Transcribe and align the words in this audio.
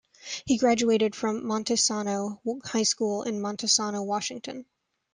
He 0.47 0.57
graduated 0.57 1.15
from 1.15 1.43
Montesano 1.45 2.39
High 2.65 2.81
School 2.81 3.21
in 3.21 3.39
Montesano, 3.39 4.01
Washington. 4.03 4.65